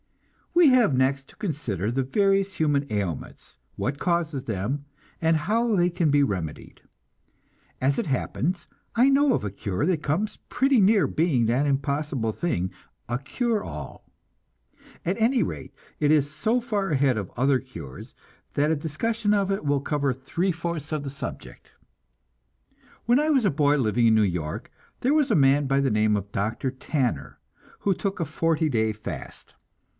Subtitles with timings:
[0.55, 4.85] We have next to consider the various human ailments, what causes them,
[5.21, 6.81] and how they can be remedied.
[7.79, 12.31] As it happens, I know of a cure that comes pretty near being that impossible
[12.31, 12.71] thing,
[13.07, 14.09] a "cure all."
[15.05, 18.13] At any rate, it is so far ahead of all other cures,
[18.55, 21.71] that a discussion of it will cover three fourths of the subject.
[23.05, 24.71] When I was a boy living in New York,
[25.01, 26.71] there was a man by the name of Dr.
[26.71, 27.39] Tanner,
[27.79, 29.53] who took a forty day fast.